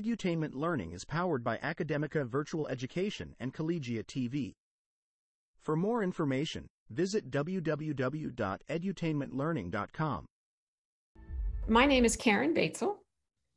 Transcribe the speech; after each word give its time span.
Edutainment 0.00 0.54
Learning 0.54 0.92
is 0.92 1.04
powered 1.04 1.44
by 1.44 1.58
Academica 1.58 2.26
Virtual 2.26 2.66
Education 2.68 3.34
and 3.38 3.52
Collegiate 3.52 4.06
TV. 4.06 4.54
For 5.60 5.76
more 5.76 6.02
information, 6.02 6.68
visit 6.88 7.30
www.edutainmentlearning.com. 7.30 10.26
My 11.68 11.84
name 11.84 12.06
is 12.06 12.16
Karen 12.16 12.54
Baetzel. 12.54 12.96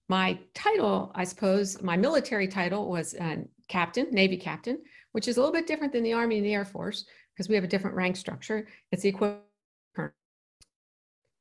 My 0.10 0.38
title, 0.54 1.14
I 1.16 1.24
suppose, 1.24 1.82
my 1.82 1.96
military 1.96 2.50
title 2.50 2.90
was 2.90 3.16
uh, 3.16 3.38
captain, 3.70 4.08
Navy 4.12 4.36
captain, 4.36 4.80
which 5.14 5.30
is 5.30 5.38
a 5.38 5.40
little 5.40 5.54
bit 5.54 5.66
different 5.66 5.94
than 5.94 6.04
the 6.04 6.12
Army 6.12 6.36
and 6.38 6.46
the 6.46 6.54
Air 6.54 6.66
Force 6.66 7.06
because 7.34 7.48
we 7.48 7.56
have 7.56 7.64
a 7.64 7.68
different 7.68 7.96
rank 7.96 8.18
structure. 8.18 8.68
It's 8.92 9.04
the 9.04 9.10
equivalent. 9.10 9.44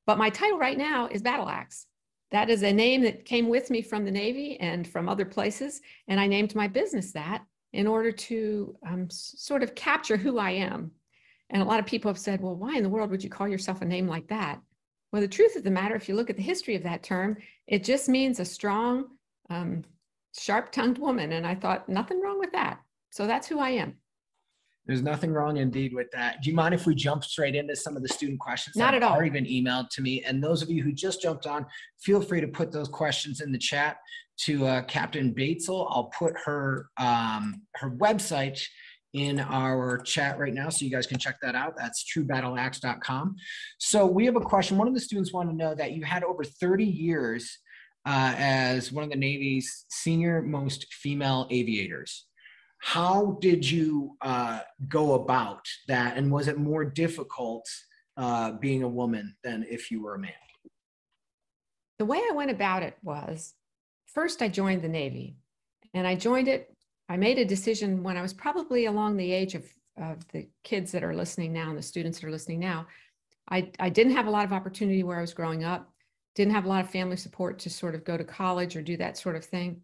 But 0.07 0.19
my 0.19 0.31
title 0.31 0.59
right 0.59 0.79
now 0.79 1.09
is 1.09 1.23
Battle 1.23 1.48
Axe. 1.48 1.89
That 2.33 2.49
is 2.49 2.63
a 2.63 2.73
name 2.73 3.03
that 3.03 3.27
came 3.27 3.49
with 3.49 3.71
me 3.71 3.83
from 3.83 4.05
the 4.05 4.11
Navy 4.11 4.59
and 4.59 4.89
from 4.89 5.09
other 5.09 5.27
places. 5.27 5.83
And 6.09 6.19
I 6.19 6.27
named 6.27 6.55
my 6.55 6.67
business 6.67 7.13
that 7.13 7.45
in 7.75 7.87
order 7.87 8.11
to 8.11 8.75
um, 8.87 9.09
sort 9.11 9.63
of 9.63 9.75
capture 9.75 10.17
who 10.17 10.39
I 10.39 10.51
am. 10.53 10.91
And 11.51 11.63
a 11.63 11.67
lot 11.67 11.79
of 11.79 11.87
people 11.87 12.09
have 12.09 12.19
said, 12.19 12.41
well, 12.41 12.57
why 12.57 12.77
in 12.77 12.83
the 12.83 12.89
world 12.89 13.11
would 13.11 13.23
you 13.23 13.29
call 13.29 13.47
yourself 13.47 13.83
a 13.83 13.85
name 13.85 14.09
like 14.09 14.29
that? 14.29 14.61
Well, 15.12 15.21
the 15.21 15.29
truth 15.29 15.56
of 15.56 15.65
the 15.65 15.71
matter, 15.71 15.95
if 15.95 16.09
you 16.09 16.15
look 16.15 16.31
at 16.31 16.37
the 16.37 16.43
history 16.43 16.75
of 16.75 16.83
that 16.84 17.03
term, 17.03 17.37
it 17.67 17.84
just 17.84 18.09
means 18.09 18.41
a 18.41 18.47
strong, 18.47 19.09
um, 19.51 19.84
sharp 20.39 20.73
tongued 20.73 20.97
woman. 20.97 21.33
And 21.33 21.47
I 21.47 21.55
thought, 21.55 21.89
nothing 21.89 22.23
wrong 22.23 22.39
with 22.39 22.53
that. 22.53 22.81
So 23.11 23.27
that's 23.27 23.47
who 23.47 23.59
I 23.59 23.71
am. 23.71 23.97
There's 24.86 25.02
nothing 25.02 25.33
wrong 25.33 25.58
indeed 25.58 25.94
with 25.94 26.11
that. 26.12 26.42
Do 26.42 26.50
you 26.50 26.56
mind 26.56 26.75
if 26.75 26.86
we 26.86 26.94
jump 26.94 27.25
straight 27.25 27.55
into 27.55 27.77
some 27.77 27.97
of 27.97 28.02
the 28.02 28.08
student 28.08 28.41
questions? 28.41 28.77
Not 28.77 28.94
at 28.94 29.02
all. 29.02 29.12
Already 29.12 29.30
been 29.30 29.44
emailed 29.44 29.91
to 29.91 30.02
me, 30.02 30.22
and 30.25 30.42
those 30.42 30.61
of 30.61 30.70
you 30.70 30.83
who 30.83 30.92
just 30.92 31.22
jumped 31.22 31.47
on, 31.47 31.66
feel 32.00 32.20
free 32.20 32.41
to 32.41 32.48
put 32.48 32.72
those 32.72 32.88
questions 32.88 33.41
in 33.41 33.53
the 33.53 33.58
chat 33.58 33.98
to 34.41 34.66
uh, 34.66 34.83
Captain 34.83 35.33
Baetzel. 35.33 35.86
I'll 35.88 36.10
put 36.19 36.34
her 36.44 36.88
um, 36.98 37.62
her 37.77 37.91
website 37.91 38.60
in 39.12 39.38
our 39.38 39.98
chat 39.98 40.38
right 40.38 40.55
now, 40.55 40.69
so 40.69 40.84
you 40.84 40.91
guys 40.91 41.06
can 41.06 41.19
check 41.19 41.36
that 41.42 41.55
out. 41.55 41.75
That's 41.77 42.05
truebattleaxe.com. 42.12 43.36
So 43.78 44.06
we 44.06 44.25
have 44.25 44.36
a 44.36 44.41
question. 44.41 44.78
One 44.78 44.88
of 44.88 44.94
the 44.94 45.00
students 45.00 45.33
want 45.33 45.48
to 45.50 45.55
know 45.55 45.75
that 45.75 45.92
you 45.92 46.03
had 46.03 46.25
over 46.25 46.42
30 46.42 46.84
years 46.84 47.58
uh, 48.05 48.34
as 48.36 48.91
one 48.91 49.05
of 49.05 49.10
the 49.10 49.16
Navy's 49.16 49.84
senior 49.91 50.42
most 50.42 50.92
female 50.92 51.47
aviators 51.50 52.27
how 52.83 53.38
did 53.41 53.69
you 53.70 54.16
uh, 54.22 54.58
go 54.88 55.14
about 55.14 55.69
that? 55.86 56.16
And 56.16 56.33
was 56.33 56.48
it 56.48 56.58
more 56.58 56.84
difficult 56.84 57.64
uh, 58.16 58.50
being 58.52 58.83
a 58.83 58.88
woman 58.88 59.36
than 59.44 59.64
if 59.70 59.88
you 59.92 60.02
were 60.02 60.16
a 60.16 60.19
man? 60.19 60.33
The 62.00 62.05
way 62.05 62.19
i 62.19 62.34
went 62.34 62.50
about 62.50 62.83
it 62.83 62.98
was 63.05 63.55
first 64.06 64.42
i 64.42 64.48
joined 64.48 64.83
the 64.83 64.88
navy. 64.88 65.36
And 65.94 66.08
i 66.08 66.16
joined 66.16 66.48
it 66.48 66.75
i 67.08 67.16
made 67.16 67.38
a 67.38 67.44
decision 67.44 68.03
when 68.03 68.16
i 68.16 68.22
was 68.22 68.34
probably 68.34 68.86
along 68.86 69.16
the 69.16 69.33
age 69.33 69.55
of, 69.55 69.64
of 69.97 70.27
the 70.33 70.48
kids 70.64 70.91
that 70.91 71.05
are 71.05 71.14
listening 71.14 71.53
now 71.53 71.69
and 71.69 71.78
the 71.78 71.83
students 71.83 72.19
that 72.19 72.27
are 72.27 72.33
listening 72.33 72.58
now 72.58 72.88
I, 73.48 73.70
I 73.78 73.91
didn't 73.91 74.16
have 74.16 74.27
a 74.27 74.30
lot 74.30 74.44
of 74.44 74.53
opportunity 74.53 75.05
where 75.05 75.19
i 75.19 75.20
was 75.20 75.34
growing 75.34 75.62
up 75.62 75.92
didn't 76.34 76.55
have 76.55 76.64
a 76.64 76.69
lot 76.69 76.83
of 76.84 76.91
family 76.91 77.16
support 77.16 77.60
to 77.60 77.70
sort 77.70 77.94
of 77.94 78.05
go 78.05 78.16
to 78.16 78.25
college 78.25 78.75
or 78.75 78.82
do 78.82 78.97
that 78.97 79.16
sort 79.16 79.37
of 79.37 79.44
thing 79.44 79.82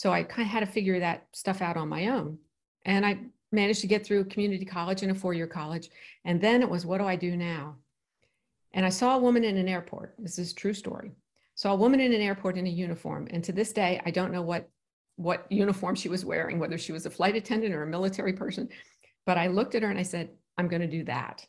so 0.00 0.10
I 0.10 0.22
kind 0.22 0.48
of 0.48 0.50
had 0.50 0.60
to 0.60 0.66
figure 0.66 0.98
that 1.00 1.26
stuff 1.34 1.60
out 1.60 1.76
on 1.76 1.90
my 1.90 2.08
own. 2.08 2.38
And 2.86 3.04
I 3.04 3.18
managed 3.52 3.82
to 3.82 3.86
get 3.86 4.02
through 4.02 4.24
community 4.24 4.64
college 4.64 5.02
and 5.02 5.12
a 5.12 5.14
four 5.14 5.34
year 5.34 5.46
college. 5.46 5.90
And 6.24 6.40
then 6.40 6.62
it 6.62 6.70
was, 6.70 6.86
what 6.86 7.02
do 7.02 7.04
I 7.04 7.16
do 7.16 7.36
now? 7.36 7.76
And 8.72 8.86
I 8.86 8.88
saw 8.88 9.14
a 9.14 9.18
woman 9.18 9.44
in 9.44 9.58
an 9.58 9.68
airport. 9.68 10.14
This 10.16 10.38
is 10.38 10.54
true 10.54 10.72
story. 10.72 11.12
Saw 11.54 11.74
a 11.74 11.76
woman 11.76 12.00
in 12.00 12.14
an 12.14 12.22
airport 12.22 12.56
in 12.56 12.66
a 12.66 12.70
uniform. 12.70 13.28
And 13.30 13.44
to 13.44 13.52
this 13.52 13.74
day, 13.74 14.00
I 14.06 14.10
don't 14.10 14.32
know 14.32 14.40
what 14.40 14.70
what 15.16 15.44
uniform 15.50 15.96
she 15.96 16.08
was 16.08 16.24
wearing, 16.24 16.58
whether 16.58 16.78
she 16.78 16.92
was 16.92 17.04
a 17.04 17.10
flight 17.10 17.36
attendant 17.36 17.74
or 17.74 17.82
a 17.82 17.86
military 17.86 18.32
person. 18.32 18.70
But 19.26 19.36
I 19.36 19.48
looked 19.48 19.74
at 19.74 19.82
her 19.82 19.90
and 19.90 19.98
I 19.98 20.04
said, 20.04 20.30
I'm 20.56 20.68
going 20.68 20.80
to 20.80 20.88
do 20.88 21.04
that. 21.04 21.46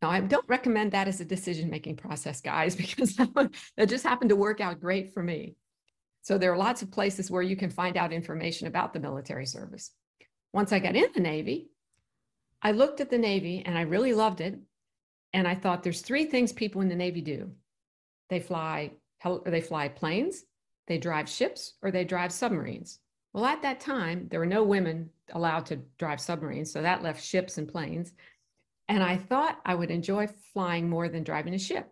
Now, 0.00 0.08
I 0.08 0.20
don't 0.20 0.48
recommend 0.48 0.92
that 0.92 1.08
as 1.08 1.20
a 1.20 1.26
decision 1.26 1.68
making 1.68 1.96
process, 1.96 2.40
guys, 2.40 2.74
because 2.82 3.16
that 3.16 3.86
just 3.86 4.04
happened 4.04 4.30
to 4.30 4.36
work 4.36 4.62
out 4.62 4.80
great 4.80 5.12
for 5.12 5.22
me. 5.22 5.56
So 6.26 6.38
there 6.38 6.52
are 6.52 6.58
lots 6.58 6.82
of 6.82 6.90
places 6.90 7.30
where 7.30 7.40
you 7.40 7.54
can 7.54 7.70
find 7.70 7.96
out 7.96 8.12
information 8.12 8.66
about 8.66 8.92
the 8.92 8.98
military 8.98 9.46
service. 9.46 9.92
Once 10.52 10.72
I 10.72 10.80
got 10.80 10.96
in 10.96 11.06
the 11.14 11.20
Navy, 11.20 11.70
I 12.60 12.72
looked 12.72 13.00
at 13.00 13.10
the 13.10 13.16
Navy 13.16 13.62
and 13.64 13.78
I 13.78 13.82
really 13.82 14.12
loved 14.12 14.40
it. 14.40 14.58
And 15.32 15.46
I 15.46 15.54
thought 15.54 15.84
there's 15.84 16.00
three 16.00 16.24
things 16.24 16.52
people 16.52 16.80
in 16.80 16.88
the 16.88 16.96
Navy 16.96 17.20
do. 17.20 17.52
They 18.28 18.40
fly, 18.40 18.90
they 19.44 19.60
fly 19.60 19.86
planes, 19.86 20.42
they 20.88 20.98
drive 20.98 21.28
ships, 21.28 21.74
or 21.80 21.92
they 21.92 22.02
drive 22.02 22.32
submarines. 22.32 22.98
Well, 23.32 23.44
at 23.44 23.62
that 23.62 23.78
time, 23.78 24.26
there 24.28 24.40
were 24.40 24.46
no 24.46 24.64
women 24.64 25.10
allowed 25.32 25.66
to 25.66 25.78
drive 25.96 26.20
submarines, 26.20 26.72
so 26.72 26.82
that 26.82 27.04
left 27.04 27.22
ships 27.22 27.56
and 27.56 27.68
planes. 27.68 28.12
And 28.88 29.00
I 29.00 29.16
thought 29.16 29.60
I 29.64 29.76
would 29.76 29.92
enjoy 29.92 30.26
flying 30.52 30.90
more 30.90 31.08
than 31.08 31.22
driving 31.22 31.54
a 31.54 31.58
ship. 31.60 31.88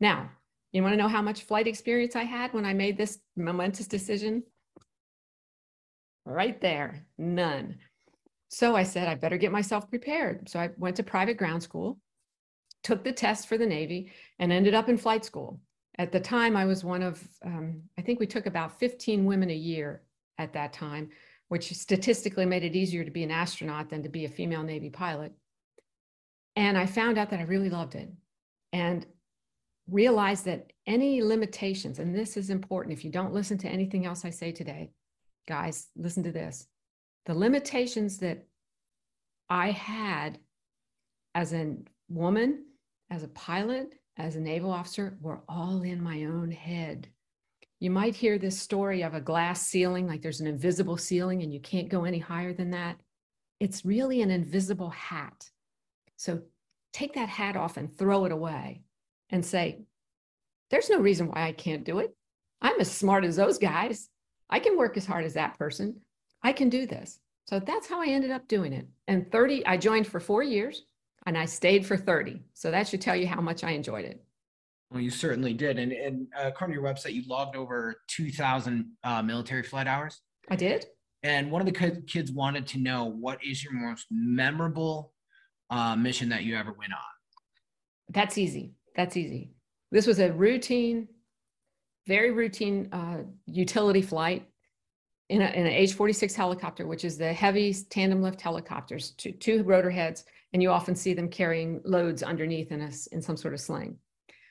Now, 0.00 0.32
you 0.72 0.82
want 0.82 0.94
to 0.94 0.96
know 0.96 1.08
how 1.08 1.22
much 1.22 1.42
flight 1.42 1.66
experience 1.66 2.16
I 2.16 2.24
had 2.24 2.52
when 2.54 2.64
I 2.64 2.72
made 2.72 2.96
this 2.96 3.18
momentous 3.36 3.86
decision? 3.86 4.42
Right 6.24 6.60
there, 6.60 7.06
none. 7.18 7.78
So 8.48 8.76
I 8.76 8.82
said, 8.82 9.08
I 9.08 9.14
better 9.14 9.38
get 9.38 9.52
myself 9.52 9.88
prepared. 9.88 10.48
So 10.48 10.60
I 10.60 10.70
went 10.76 10.96
to 10.96 11.02
private 11.02 11.36
ground 11.36 11.62
school, 11.62 11.98
took 12.82 13.04
the 13.04 13.12
test 13.12 13.48
for 13.48 13.58
the 13.58 13.66
Navy, 13.66 14.12
and 14.38 14.52
ended 14.52 14.74
up 14.74 14.88
in 14.88 14.96
flight 14.96 15.24
school. 15.24 15.60
At 15.98 16.12
the 16.12 16.20
time, 16.20 16.56
I 16.56 16.64
was 16.64 16.84
one 16.84 17.02
of, 17.02 17.22
um, 17.44 17.82
I 17.98 18.02
think 18.02 18.18
we 18.18 18.26
took 18.26 18.46
about 18.46 18.78
15 18.78 19.24
women 19.24 19.50
a 19.50 19.54
year 19.54 20.02
at 20.38 20.54
that 20.54 20.72
time, 20.72 21.10
which 21.48 21.72
statistically 21.72 22.46
made 22.46 22.64
it 22.64 22.74
easier 22.76 23.04
to 23.04 23.10
be 23.10 23.22
an 23.22 23.30
astronaut 23.30 23.90
than 23.90 24.02
to 24.02 24.08
be 24.08 24.24
a 24.24 24.30
female 24.30 24.62
Navy 24.62 24.90
pilot. 24.90 25.32
And 26.56 26.78
I 26.78 26.86
found 26.86 27.18
out 27.18 27.30
that 27.30 27.40
I 27.40 27.44
really 27.44 27.70
loved 27.70 27.94
it. 27.94 28.10
And 28.72 29.06
realize 29.92 30.42
that 30.42 30.72
any 30.86 31.22
limitations, 31.22 31.98
and 31.98 32.14
this 32.14 32.36
is 32.36 32.50
important, 32.50 32.96
if 32.96 33.04
you 33.04 33.10
don't 33.10 33.34
listen 33.34 33.58
to 33.58 33.68
anything 33.68 34.06
else 34.06 34.24
I 34.24 34.30
say 34.30 34.50
today, 34.50 34.90
guys, 35.46 35.88
listen 35.96 36.22
to 36.24 36.32
this. 36.32 36.66
The 37.26 37.34
limitations 37.34 38.18
that 38.18 38.46
I 39.48 39.70
had 39.70 40.38
as 41.34 41.52
a 41.52 41.76
woman, 42.08 42.64
as 43.10 43.22
a 43.22 43.28
pilot, 43.28 43.94
as 44.16 44.36
a 44.36 44.40
naval 44.40 44.70
officer 44.70 45.16
were 45.20 45.42
all 45.48 45.82
in 45.82 46.02
my 46.02 46.24
own 46.24 46.50
head. 46.50 47.08
You 47.80 47.90
might 47.90 48.14
hear 48.14 48.38
this 48.38 48.60
story 48.60 49.02
of 49.02 49.14
a 49.14 49.20
glass 49.20 49.66
ceiling, 49.66 50.06
like 50.06 50.22
there's 50.22 50.40
an 50.40 50.46
invisible 50.46 50.96
ceiling 50.96 51.42
and 51.42 51.52
you 51.52 51.60
can't 51.60 51.88
go 51.88 52.04
any 52.04 52.18
higher 52.18 52.52
than 52.52 52.70
that. 52.70 53.00
It's 53.60 53.84
really 53.84 54.22
an 54.22 54.30
invisible 54.30 54.90
hat. 54.90 55.50
So 56.16 56.42
take 56.92 57.14
that 57.14 57.28
hat 57.28 57.56
off 57.56 57.76
and 57.76 57.92
throw 57.96 58.24
it 58.24 58.32
away 58.32 58.82
and 59.32 59.44
say, 59.44 59.80
there's 60.70 60.90
no 60.90 61.00
reason 61.00 61.28
why 61.28 61.42
I 61.48 61.52
can't 61.52 61.84
do 61.84 61.98
it. 61.98 62.14
I'm 62.60 62.80
as 62.80 62.90
smart 62.90 63.24
as 63.24 63.36
those 63.36 63.58
guys. 63.58 64.08
I 64.48 64.60
can 64.60 64.76
work 64.76 64.96
as 64.96 65.06
hard 65.06 65.24
as 65.24 65.34
that 65.34 65.58
person. 65.58 66.00
I 66.42 66.52
can 66.52 66.68
do 66.68 66.86
this. 66.86 67.18
So 67.48 67.58
that's 67.58 67.88
how 67.88 68.00
I 68.00 68.06
ended 68.06 68.30
up 68.30 68.46
doing 68.46 68.72
it. 68.72 68.86
And 69.08 69.30
30, 69.32 69.66
I 69.66 69.76
joined 69.76 70.06
for 70.06 70.20
four 70.20 70.42
years 70.42 70.84
and 71.26 71.36
I 71.36 71.46
stayed 71.46 71.84
for 71.84 71.96
30. 71.96 72.40
So 72.54 72.70
that 72.70 72.86
should 72.86 73.00
tell 73.00 73.16
you 73.16 73.26
how 73.26 73.40
much 73.40 73.64
I 73.64 73.70
enjoyed 73.70 74.04
it. 74.04 74.22
Well, 74.90 75.00
you 75.00 75.10
certainly 75.10 75.54
did. 75.54 75.78
And, 75.78 75.92
and 75.92 76.26
uh, 76.38 76.48
according 76.48 76.76
to 76.76 76.80
your 76.80 76.88
website, 76.88 77.14
you 77.14 77.22
logged 77.26 77.56
over 77.56 77.96
2,000 78.08 78.90
uh, 79.02 79.22
military 79.22 79.62
flight 79.62 79.86
hours. 79.86 80.20
I 80.50 80.56
did. 80.56 80.86
And 81.22 81.50
one 81.50 81.66
of 81.66 81.72
the 81.72 82.02
kids 82.06 82.32
wanted 82.32 82.66
to 82.68 82.78
know 82.78 83.04
what 83.04 83.38
is 83.44 83.62
your 83.64 83.72
most 83.72 84.06
memorable 84.10 85.12
uh, 85.70 85.96
mission 85.96 86.28
that 86.28 86.42
you 86.42 86.56
ever 86.56 86.72
went 86.72 86.92
on? 86.92 86.98
That's 88.10 88.36
easy. 88.36 88.72
That's 88.96 89.16
easy. 89.16 89.50
This 89.90 90.06
was 90.06 90.18
a 90.18 90.32
routine, 90.32 91.08
very 92.06 92.30
routine 92.30 92.88
uh, 92.92 93.18
utility 93.46 94.02
flight 94.02 94.48
in, 95.28 95.42
a, 95.42 95.46
in 95.46 95.66
an 95.66 95.72
H-46 95.72 96.34
helicopter, 96.34 96.86
which 96.86 97.04
is 97.04 97.16
the 97.16 97.32
heavy 97.32 97.74
tandem 97.90 98.22
lift 98.22 98.40
helicopters, 98.40 99.12
two, 99.12 99.32
two 99.32 99.62
rotor 99.62 99.90
heads, 99.90 100.24
and 100.52 100.62
you 100.62 100.70
often 100.70 100.94
see 100.94 101.14
them 101.14 101.28
carrying 101.28 101.80
loads 101.84 102.22
underneath 102.22 102.72
in, 102.72 102.80
a, 102.80 102.90
in 103.12 103.22
some 103.22 103.36
sort 103.36 103.54
of 103.54 103.60
sling. 103.60 103.96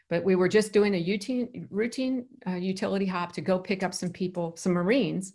But 0.10 0.24
we 0.24 0.36
were 0.36 0.50
just 0.50 0.74
doing 0.74 0.94
a 0.96 0.98
routine, 0.98 1.68
routine 1.70 2.26
uh, 2.48 2.56
utility 2.56 3.06
hop 3.06 3.32
to 3.34 3.42
go 3.42 3.60
pick 3.60 3.82
up 3.84 3.94
some 3.94 4.10
people, 4.10 4.56
some 4.58 4.74
Marines 4.74 5.34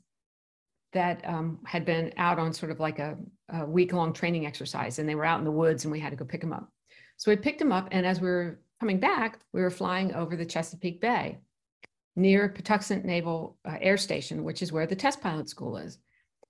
that 0.93 1.27
um, 1.27 1.59
had 1.65 1.85
been 1.85 2.13
out 2.17 2.39
on 2.39 2.53
sort 2.53 2.71
of 2.71 2.81
like 2.81 2.99
a, 2.99 3.17
a 3.51 3.65
week 3.65 3.93
long 3.93 4.13
training 4.13 4.47
exercise 4.47 4.99
and 4.99 5.09
they 5.09 5.15
were 5.15 5.25
out 5.25 5.39
in 5.39 5.45
the 5.45 5.51
woods 5.51 5.85
and 5.85 5.93
we 5.93 6.01
had 6.01 6.11
to 6.11 6.17
go 6.17 6.25
pick 6.25 6.41
them 6.41 6.53
up. 6.53 6.71
So 7.17 7.31
we 7.31 7.37
picked 7.37 7.59
them 7.59 7.73
up. 7.73 7.89
And 7.91 8.07
as 8.07 8.21
we 8.21 8.29
were 8.29 8.61
coming 8.81 9.01
back, 9.01 9.39
we 9.53 9.61
were 9.63 9.71
flying 9.71 10.15
over 10.15 10.37
the 10.37 10.47
Chesapeake 10.47 11.01
Bay 11.01 11.39
near 12.15 12.49
Patuxent 12.49 13.05
Naval 13.05 13.59
uh, 13.65 13.77
Air 13.81 13.97
Station, 13.97 14.45
which 14.45 14.63
is 14.63 14.73
where 14.73 14.87
the 14.87 14.97
test 14.97 15.21
pilot 15.21 15.49
school 15.49 15.77
is. 15.77 15.99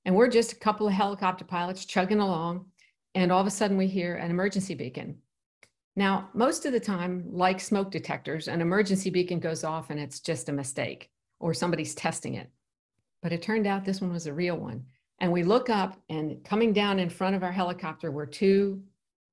And 0.05 0.15
we're 0.15 0.29
just 0.29 0.53
a 0.53 0.57
couple 0.57 0.87
of 0.87 0.93
helicopter 0.93 1.45
pilots 1.45 1.85
chugging 1.85 2.21
along. 2.21 2.67
And 3.15 3.33
all 3.33 3.41
of 3.41 3.47
a 3.47 3.51
sudden, 3.51 3.77
we 3.77 3.87
hear 3.87 4.15
an 4.17 4.31
emergency 4.31 4.75
beacon. 4.75 5.19
Now, 5.97 6.29
most 6.35 6.67
of 6.67 6.73
the 6.73 6.81
time, 6.81 7.25
like 7.31 7.59
smoke 7.59 7.91
detectors, 7.91 8.49
an 8.49 8.61
emergency 8.61 9.11
beacon 9.11 9.41
goes 9.41 9.65
off 9.65 9.91
and 9.91 9.99
it's 9.99 10.21
just 10.21 10.49
a 10.49 10.53
mistake 10.53 11.11
or 11.41 11.55
somebody's 11.55 11.95
testing 11.95 12.35
it. 12.35 12.51
but 13.23 13.33
it 13.33 13.43
turned 13.43 13.67
out 13.67 13.85
this 13.85 14.01
one 14.01 14.13
was 14.13 14.27
a 14.27 14.33
real 14.33 14.57
one. 14.57 14.85
And 15.19 15.33
we 15.33 15.43
look 15.43 15.69
up, 15.71 15.99
and 16.09 16.45
coming 16.45 16.73
down 16.73 16.99
in 16.99 17.09
front 17.09 17.35
of 17.35 17.43
our 17.43 17.51
helicopter 17.51 18.11
were 18.11 18.27
two 18.27 18.83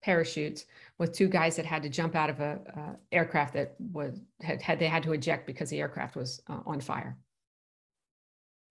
parachutes 0.01 0.65
with 1.03 1.11
two 1.11 1.27
guys 1.27 1.57
that 1.57 1.65
had 1.65 1.83
to 1.83 1.89
jump 1.89 2.15
out 2.15 2.29
of 2.29 2.39
a, 2.39 2.61
a 2.77 2.95
aircraft 3.11 3.55
that 3.55 3.75
was 3.91 4.21
had, 4.41 4.61
had 4.61 4.79
they 4.79 4.87
had 4.87 5.03
to 5.03 5.11
eject 5.11 5.45
because 5.45 5.69
the 5.69 5.81
aircraft 5.81 6.15
was 6.15 6.41
uh, 6.49 6.59
on 6.65 6.79
fire. 6.79 7.17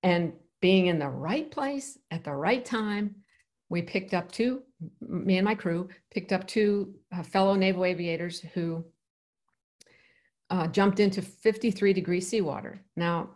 And 0.02 0.32
being 0.62 0.86
in 0.86 0.98
the 0.98 1.10
right 1.10 1.50
place 1.50 1.98
at 2.10 2.24
the 2.24 2.32
right 2.32 2.64
time, 2.64 3.16
we 3.68 3.82
picked 3.82 4.14
up 4.14 4.32
two. 4.32 4.62
Me 5.02 5.36
and 5.36 5.44
my 5.44 5.54
crew 5.54 5.90
picked 6.10 6.32
up 6.32 6.46
two 6.46 6.94
uh, 7.14 7.22
fellow 7.22 7.54
naval 7.54 7.84
aviators 7.84 8.40
who 8.54 8.82
uh, 10.48 10.68
jumped 10.68 11.00
into 11.00 11.20
53 11.20 11.92
degree 11.92 12.22
seawater. 12.22 12.80
Now, 12.96 13.28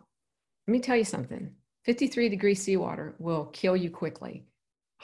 let 0.67 0.71
me 0.71 0.79
tell 0.79 0.97
you 0.97 1.03
something 1.03 1.51
53 1.85 2.29
degree 2.29 2.55
seawater 2.55 3.13
will 3.19 3.45
kill 3.45 3.77
you 3.77 3.91
quickly. 3.91 4.47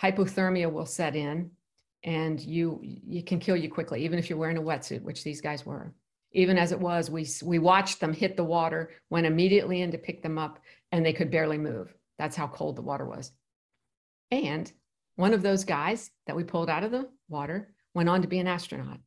Hypothermia 0.01 0.71
will 0.71 0.87
set 0.87 1.15
in 1.15 1.51
and 2.03 2.39
you 2.41 2.79
you 2.83 3.23
can 3.23 3.39
kill 3.39 3.55
you 3.55 3.69
quickly 3.69 4.03
even 4.03 4.19
if 4.19 4.29
you're 4.29 4.39
wearing 4.39 4.57
a 4.57 4.61
wetsuit 4.61 5.01
which 5.01 5.23
these 5.23 5.41
guys 5.41 5.65
were. 5.65 5.93
Even 6.31 6.57
as 6.57 6.71
it 6.71 6.79
was 6.79 7.09
we 7.09 7.27
we 7.43 7.59
watched 7.59 7.99
them 7.99 8.13
hit 8.13 8.35
the 8.35 8.43
water 8.43 8.91
went 9.09 9.25
immediately 9.25 9.81
in 9.81 9.91
to 9.91 9.97
pick 9.97 10.21
them 10.21 10.37
up 10.37 10.59
and 10.91 11.05
they 11.05 11.13
could 11.13 11.31
barely 11.31 11.57
move. 11.57 11.93
That's 12.17 12.35
how 12.35 12.47
cold 12.47 12.75
the 12.75 12.81
water 12.81 13.05
was. 13.05 13.31
And 14.31 14.71
one 15.15 15.33
of 15.33 15.43
those 15.43 15.63
guys 15.63 16.09
that 16.27 16.35
we 16.35 16.43
pulled 16.43 16.69
out 16.69 16.83
of 16.83 16.91
the 16.91 17.07
water 17.29 17.73
went 17.93 18.09
on 18.09 18.21
to 18.23 18.27
be 18.27 18.39
an 18.39 18.47
astronaut. 18.47 18.99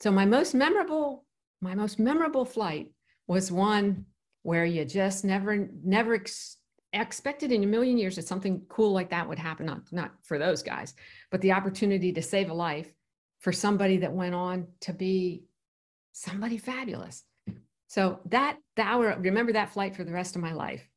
So 0.00 0.10
my 0.10 0.24
most 0.24 0.54
memorable 0.54 1.24
my 1.60 1.74
most 1.74 1.98
memorable 1.98 2.44
flight 2.44 2.92
was 3.26 3.50
one 3.50 4.06
where 4.42 4.64
you 4.64 4.84
just 4.84 5.24
never 5.24 5.68
never 5.82 6.22
expected 6.92 7.52
in 7.52 7.62
a 7.62 7.66
million 7.66 7.98
years 7.98 8.16
that 8.16 8.26
something 8.26 8.62
cool 8.68 8.92
like 8.92 9.10
that 9.10 9.28
would 9.28 9.38
happen 9.38 9.66
not 9.66 9.82
not 9.92 10.12
for 10.22 10.38
those 10.38 10.62
guys 10.62 10.94
but 11.30 11.40
the 11.42 11.52
opportunity 11.52 12.12
to 12.12 12.22
save 12.22 12.48
a 12.50 12.54
life 12.54 12.90
for 13.40 13.52
somebody 13.52 13.98
that 13.98 14.12
went 14.12 14.34
on 14.34 14.66
to 14.80 14.92
be 14.94 15.44
somebody 16.12 16.56
fabulous 16.56 17.24
so 17.88 18.20
that 18.26 18.56
that 18.76 18.98
will 18.98 19.14
remember 19.18 19.52
that 19.52 19.70
flight 19.70 19.94
for 19.94 20.02
the 20.04 20.12
rest 20.12 20.34
of 20.34 20.40
my 20.42 20.52
life 20.52 20.88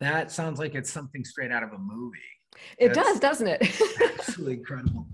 That 0.00 0.30
sounds 0.30 0.60
like 0.60 0.74
it's 0.76 0.90
something 0.90 1.24
straight 1.24 1.50
out 1.50 1.64
of 1.64 1.72
a 1.72 1.78
movie. 1.78 2.18
it 2.78 2.94
That's- 2.94 3.06
does 3.06 3.20
doesn't 3.20 3.48
it 3.48 3.60
Absolutely 4.18 4.54
incredible. 4.54 5.08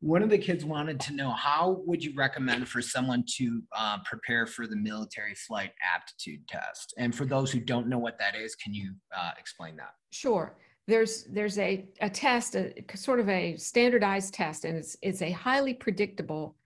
One 0.00 0.22
of 0.22 0.30
the 0.30 0.38
kids 0.38 0.64
wanted 0.64 0.98
to 1.00 1.12
know 1.14 1.30
how 1.30 1.82
would 1.84 2.02
you 2.02 2.14
recommend 2.16 2.66
for 2.68 2.80
someone 2.80 3.22
to 3.36 3.62
uh, 3.76 3.98
prepare 4.04 4.46
for 4.46 4.66
the 4.66 4.76
military 4.76 5.34
flight 5.34 5.72
aptitude 5.94 6.48
test? 6.48 6.94
And 6.96 7.14
for 7.14 7.26
those 7.26 7.52
who 7.52 7.60
don't 7.60 7.86
know 7.86 7.98
what 7.98 8.18
that 8.18 8.34
is, 8.34 8.54
can 8.54 8.72
you 8.72 8.94
uh, 9.16 9.32
explain 9.38 9.76
that? 9.76 9.94
Sure. 10.10 10.56
There's 10.86 11.24
there's 11.24 11.58
a, 11.58 11.86
a 12.00 12.08
test, 12.08 12.54
a 12.56 12.72
sort 12.94 13.20
of 13.20 13.28
a 13.28 13.56
standardized 13.56 14.32
test, 14.32 14.64
and 14.64 14.76
it's 14.76 14.96
it's 15.02 15.22
a 15.22 15.30
highly 15.30 15.74
predictable 15.74 16.56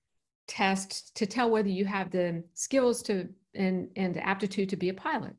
test 0.47 1.15
to 1.17 1.27
tell 1.27 1.51
whether 1.51 1.69
you 1.69 1.85
have 1.85 2.11
the 2.11 2.43
skills 2.55 3.03
to 3.03 3.29
and 3.55 3.89
and 3.97 4.15
the 4.15 4.27
aptitude 4.27 4.69
to 4.71 4.77
be 4.77 4.91
a 4.91 4.95
pilot. 4.95 5.35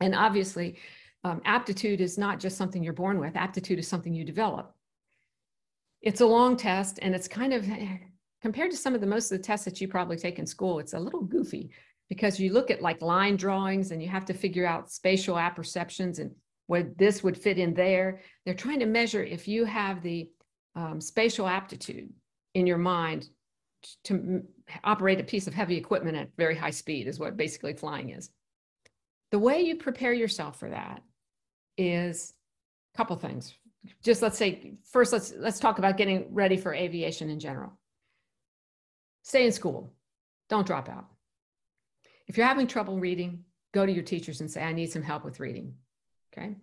And 0.00 0.14
obviously, 0.14 0.78
um, 1.24 1.42
aptitude 1.44 2.00
is 2.00 2.18
not 2.18 2.40
just 2.40 2.56
something 2.56 2.82
you're 2.82 2.92
born 2.92 3.18
with. 3.18 3.36
Aptitude 3.36 3.78
is 3.78 3.86
something 3.86 4.14
you 4.14 4.24
develop. 4.24 4.74
It's 6.02 6.20
a 6.20 6.26
long 6.26 6.56
test, 6.56 6.98
and 7.00 7.14
it's 7.14 7.28
kind 7.28 7.52
of 7.52 7.64
compared 8.40 8.72
to 8.72 8.76
some 8.76 8.94
of 8.94 9.00
the 9.00 9.06
most 9.06 9.30
of 9.30 9.38
the 9.38 9.44
tests 9.44 9.64
that 9.64 9.80
you 9.80 9.86
probably 9.86 10.16
take 10.16 10.38
in 10.38 10.46
school. 10.46 10.80
It's 10.80 10.94
a 10.94 10.98
little 10.98 11.22
goofy 11.22 11.70
because 12.08 12.40
you 12.40 12.52
look 12.52 12.70
at 12.70 12.82
like 12.82 13.00
line 13.00 13.36
drawings 13.36 13.92
and 13.92 14.02
you 14.02 14.08
have 14.08 14.24
to 14.26 14.34
figure 14.34 14.66
out 14.66 14.90
spatial 14.90 15.38
apperceptions 15.38 16.18
and 16.18 16.32
where 16.66 16.82
this 16.82 17.22
would 17.22 17.36
fit 17.36 17.58
in 17.58 17.72
there. 17.72 18.20
They're 18.44 18.54
trying 18.54 18.80
to 18.80 18.86
measure 18.86 19.22
if 19.22 19.46
you 19.46 19.64
have 19.64 20.02
the 20.02 20.28
um, 20.74 21.00
spatial 21.00 21.46
aptitude 21.46 22.10
in 22.54 22.66
your 22.66 22.78
mind 22.78 23.28
to 24.04 24.42
operate 24.84 25.20
a 25.20 25.24
piece 25.24 25.46
of 25.46 25.54
heavy 25.54 25.76
equipment 25.76 26.16
at 26.16 26.30
very 26.36 26.56
high 26.56 26.70
speed, 26.70 27.06
is 27.06 27.18
what 27.18 27.36
basically 27.36 27.74
flying 27.74 28.10
is. 28.10 28.30
The 29.30 29.38
way 29.38 29.62
you 29.62 29.76
prepare 29.76 30.12
yourself 30.12 30.58
for 30.58 30.70
that 30.70 31.02
is 31.78 32.34
a 32.94 32.96
couple 32.96 33.16
things. 33.16 33.54
Just 34.02 34.22
let's 34.22 34.38
say 34.38 34.74
first, 34.84 35.12
let's 35.12 35.32
let's 35.36 35.58
talk 35.58 35.78
about 35.78 35.96
getting 35.96 36.26
ready 36.32 36.56
for 36.56 36.72
aviation 36.72 37.30
in 37.30 37.40
general. 37.40 37.72
Stay 39.22 39.44
in 39.44 39.52
school. 39.52 39.92
Don't 40.48 40.66
drop 40.66 40.88
out. 40.88 41.06
If 42.28 42.36
you're 42.36 42.46
having 42.46 42.66
trouble 42.66 42.98
reading, 42.98 43.44
go 43.72 43.84
to 43.84 43.92
your 43.92 44.04
teachers 44.04 44.40
and 44.40 44.50
say, 44.50 44.62
I 44.62 44.72
need 44.72 44.92
some 44.92 45.02
help 45.02 45.24
with 45.24 45.40
reading. 45.40 45.74
Okay. 46.32 46.56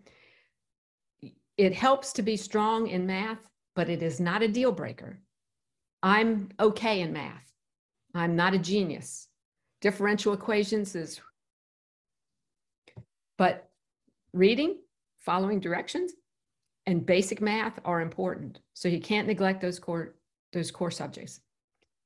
It 1.57 1.73
helps 1.73 2.13
to 2.13 2.21
be 2.21 2.37
strong 2.37 2.87
in 2.87 3.05
math, 3.05 3.49
but 3.75 3.89
it 3.89 4.01
is 4.01 4.19
not 4.19 4.41
a 4.41 4.47
deal 4.47 4.71
breaker. 4.71 5.19
I'm 6.01 6.49
okay 6.59 7.01
in 7.01 7.11
math. 7.11 7.51
I'm 8.15 8.35
not 8.35 8.53
a 8.53 8.57
genius. 8.59 9.27
Differential 9.81 10.33
equations 10.33 10.95
is, 10.95 11.19
but 13.37 13.69
reading, 14.33 14.77
following 15.19 15.59
directions, 15.59 16.13
and 16.89 17.05
basic 17.05 17.39
math 17.41 17.79
are 17.85 18.01
important. 18.01 18.59
So 18.73 18.87
you 18.87 18.99
can't 18.99 19.27
neglect 19.27 19.61
those 19.61 19.79
core, 19.79 20.15
those 20.53 20.71
core 20.71 20.91
subjects. 20.91 21.39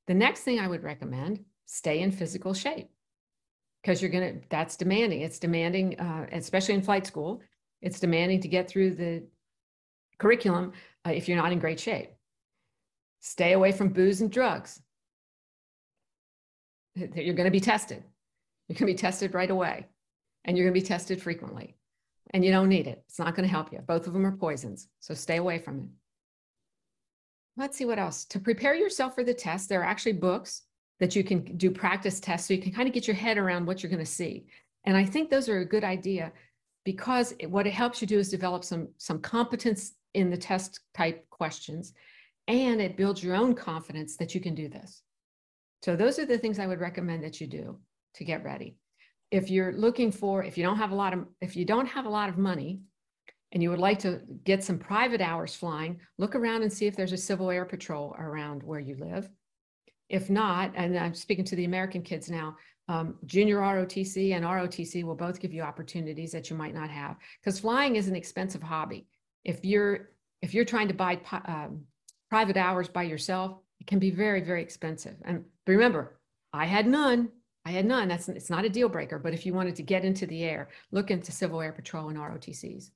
The 0.07 0.13
next 0.13 0.41
thing 0.41 0.59
I 0.59 0.67
would 0.67 0.83
recommend, 0.83 1.43
stay 1.65 1.99
in 2.01 2.11
physical 2.11 2.53
shape. 2.53 2.89
Because 3.81 4.01
you're 4.01 4.11
going 4.11 4.39
to 4.39 4.47
that's 4.49 4.77
demanding. 4.77 5.21
It's 5.21 5.39
demanding 5.39 5.99
uh, 5.99 6.27
especially 6.31 6.75
in 6.75 6.81
flight 6.81 7.05
school 7.05 7.41
it's 7.83 7.99
demanding 7.99 8.39
to 8.39 8.47
get 8.47 8.69
through 8.69 8.95
the 8.95 9.23
curriculum 10.17 10.71
uh, 11.05 11.11
if 11.11 11.27
you're 11.27 11.37
not 11.37 11.51
in 11.51 11.59
great 11.59 11.81
shape. 11.81 12.11
Stay 13.19 13.51
away 13.51 13.73
from 13.73 13.89
booze 13.89 14.21
and 14.21 14.31
drugs. 14.31 14.81
You're 16.95 17.33
going 17.33 17.45
to 17.45 17.51
be 17.51 17.59
tested. 17.59 18.03
You're 18.67 18.77
going 18.77 18.87
to 18.87 18.93
be 18.93 18.97
tested 18.97 19.33
right 19.33 19.51
away 19.51 19.85
and 20.45 20.57
you're 20.57 20.65
going 20.65 20.73
to 20.73 20.81
be 20.81 20.87
tested 20.87 21.21
frequently 21.21 21.75
and 22.33 22.43
you 22.43 22.51
don't 22.51 22.69
need 22.69 22.87
it 22.87 23.03
it's 23.07 23.19
not 23.19 23.35
going 23.35 23.47
to 23.47 23.51
help 23.51 23.71
you 23.71 23.79
both 23.79 24.07
of 24.07 24.13
them 24.13 24.25
are 24.25 24.35
poisons 24.35 24.87
so 24.99 25.13
stay 25.13 25.37
away 25.37 25.59
from 25.59 25.79
it 25.79 25.87
let's 27.57 27.77
see 27.77 27.85
what 27.85 27.99
else 27.99 28.25
to 28.25 28.39
prepare 28.39 28.75
yourself 28.75 29.15
for 29.15 29.23
the 29.23 29.33
test 29.33 29.69
there 29.69 29.81
are 29.81 29.85
actually 29.85 30.13
books 30.13 30.63
that 30.99 31.15
you 31.17 31.23
can 31.23 31.43
do 31.57 31.71
practice 31.71 32.19
tests 32.19 32.47
so 32.47 32.53
you 32.53 32.61
can 32.61 32.71
kind 32.71 32.87
of 32.87 32.93
get 32.93 33.07
your 33.07 33.15
head 33.15 33.37
around 33.37 33.65
what 33.65 33.81
you're 33.81 33.89
going 33.89 33.99
to 33.99 34.05
see. 34.05 34.45
And 34.85 34.95
I 34.95 35.05
think 35.05 35.29
those 35.29 35.49
are 35.49 35.59
a 35.59 35.65
good 35.65 35.83
idea 35.83 36.31
because 36.85 37.33
it, 37.39 37.51
what 37.51 37.67
it 37.67 37.73
helps 37.73 38.01
you 38.01 38.07
do 38.07 38.19
is 38.19 38.29
develop 38.29 38.63
some 38.63 38.89
some 38.97 39.19
competence 39.19 39.93
in 40.13 40.29
the 40.29 40.37
test 40.37 40.81
type 40.93 41.29
questions 41.29 41.93
and 42.47 42.81
it 42.81 42.97
builds 42.97 43.23
your 43.23 43.35
own 43.35 43.55
confidence 43.55 44.17
that 44.17 44.35
you 44.35 44.41
can 44.41 44.55
do 44.55 44.67
this. 44.67 45.01
So 45.83 45.95
those 45.95 46.19
are 46.19 46.25
the 46.25 46.37
things 46.37 46.59
I 46.59 46.67
would 46.67 46.79
recommend 46.79 47.23
that 47.23 47.41
you 47.41 47.47
do 47.47 47.79
to 48.15 48.23
get 48.23 48.43
ready. 48.43 48.77
If 49.39 49.49
you're 49.49 49.73
looking 49.73 50.11
for 50.11 50.43
if 50.43 50.57
you 50.57 50.63
don't 50.63 50.77
have 50.77 50.91
a 50.91 50.95
lot 51.03 51.13
of 51.13 51.25
if 51.41 51.55
you 51.55 51.65
don't 51.65 51.87
have 51.87 52.05
a 52.05 52.15
lot 52.19 52.29
of 52.29 52.37
money 52.37 52.81
and 53.51 53.61
you 53.61 53.69
would 53.69 53.85
like 53.89 53.99
to 53.99 54.21
get 54.43 54.63
some 54.63 54.79
private 54.79 55.21
hours 55.21 55.55
flying, 55.55 55.99
look 56.17 56.35
around 56.35 56.63
and 56.63 56.73
see 56.73 56.87
if 56.87 56.95
there's 56.95 57.13
a 57.13 57.17
civil 57.29 57.49
air 57.49 57.65
patrol 57.65 58.15
around 58.17 58.63
where 58.63 58.79
you 58.79 58.95
live 58.95 59.29
if 60.13 60.29
not, 60.29 60.71
and 60.75 60.97
I'm 60.97 61.15
speaking 61.15 61.45
to 61.45 61.55
the 61.55 61.65
American 61.65 62.03
kids 62.03 62.29
now, 62.29 62.55
um, 62.87 63.15
junior 63.25 63.57
ROTC 63.57 64.35
and 64.35 64.45
ROTC 64.45 65.03
will 65.03 65.15
both 65.15 65.39
give 65.39 65.53
you 65.53 65.63
opportunities 65.63 66.31
that 66.33 66.49
you 66.49 66.55
might 66.55 66.75
not 66.75 66.89
have 66.89 67.15
because 67.39 67.59
flying 67.59 67.95
is 67.95 68.07
an 68.07 68.15
expensive 68.15 68.61
hobby. 68.61 69.07
If 69.43 69.65
you're 69.65 70.09
if 70.41 70.53
you're 70.53 70.65
trying 70.65 70.89
to 70.89 70.93
buy 70.93 71.19
um, 71.45 71.81
private 72.29 72.57
hours 72.57 72.89
by 72.89 73.03
yourself, 73.03 73.57
it 73.79 73.87
can 73.87 73.99
be 73.99 74.11
very 74.11 74.41
very 74.41 74.61
expensive. 74.61 75.15
And 75.25 75.45
remember, 75.65 76.19
I 76.51 76.65
had 76.65 76.85
none. 76.85 77.29
I 77.65 77.71
had 77.71 77.85
none. 77.85 78.07
That's 78.07 78.27
it's 78.29 78.49
not 78.49 78.65
a 78.65 78.69
deal 78.69 78.89
breaker. 78.89 79.17
But 79.19 79.33
if 79.33 79.45
you 79.45 79.53
wanted 79.53 79.75
to 79.77 79.83
get 79.83 80.03
into 80.03 80.25
the 80.27 80.43
air, 80.43 80.69
look 80.91 81.11
into 81.11 81.31
Civil 81.31 81.61
Air 81.61 81.71
Patrol 81.71 82.09
and 82.09 82.17
ROTCs. 82.17 82.89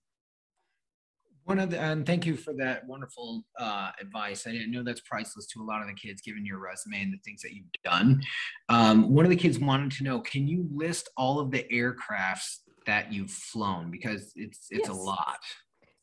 One 1.45 1.59
of 1.59 1.69
the, 1.69 1.79
and 1.79 2.05
thank 2.05 2.25
you 2.25 2.35
for 2.35 2.53
that 2.55 2.85
wonderful 2.85 3.45
uh, 3.57 3.91
advice. 4.01 4.45
I 4.45 4.51
know 4.67 4.83
that's 4.83 4.99
priceless 4.99 5.47
to 5.47 5.61
a 5.61 5.63
lot 5.63 5.81
of 5.81 5.87
the 5.87 5.93
kids, 5.93 6.21
given 6.21 6.45
your 6.45 6.59
resume 6.59 7.01
and 7.01 7.13
the 7.13 7.19
things 7.23 7.41
that 7.41 7.53
you've 7.53 7.71
done. 7.85 8.21
Um, 8.67 9.13
one 9.13 9.23
of 9.23 9.29
the 9.29 9.37
kids 9.37 9.57
wanted 9.57 9.91
to 9.93 10.03
know, 10.03 10.19
can 10.19 10.45
you 10.45 10.67
list 10.73 11.07
all 11.15 11.39
of 11.39 11.49
the 11.51 11.63
aircrafts 11.71 12.57
that 12.85 13.13
you've 13.13 13.31
flown? 13.31 13.89
Because 13.89 14.33
it's 14.35 14.67
it's 14.69 14.89
Yes. 14.89 14.97
a 14.97 14.99
lot. 14.99 15.39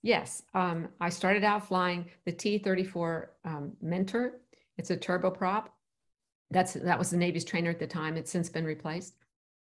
Yes, 0.00 0.42
um, 0.54 0.88
I 1.00 1.11
started 1.11 1.44
out 1.44 1.66
flying 1.66 2.06
the 2.25 2.33
T-34 2.33 3.26
um, 3.44 3.73
Mentor. 3.83 4.40
It's 4.78 4.90
a 4.90 4.97
turboprop. 4.97 5.66
That's 6.50 6.74
that 6.74 6.98
was 6.98 7.10
the 7.10 7.16
Navy's 7.16 7.44
trainer 7.44 7.70
at 7.70 7.78
the 7.78 7.86
time. 7.86 8.16
It's 8.16 8.30
since 8.30 8.48
been 8.48 8.64
replaced. 8.64 9.16